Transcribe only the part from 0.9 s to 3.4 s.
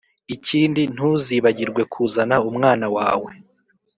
ntuzibagirwe kuzana umwana wawe